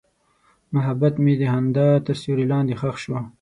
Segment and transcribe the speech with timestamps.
[0.73, 3.15] محبت مې د خندا تر سیوري لاندې ښخ شو.